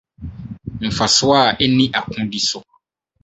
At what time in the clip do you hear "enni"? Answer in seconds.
1.63-1.85